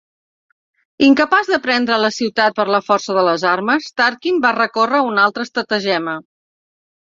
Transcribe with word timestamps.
Incapaç 1.07 1.51
de 1.51 1.59
prendre 1.65 1.99
la 2.05 2.09
ciutat 2.15 2.57
per 2.61 2.65
la 2.77 2.81
força 2.87 3.19
de 3.19 3.27
les 3.29 3.45
armes, 3.51 3.93
Tarquin 4.03 4.43
va 4.49 4.57
recórrer 4.59 5.01
a 5.03 5.05
una 5.13 5.29
altra 5.29 5.49
estratagema. 5.51 6.19